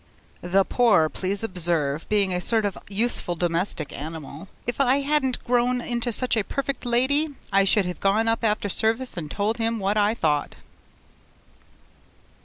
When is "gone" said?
7.99-8.27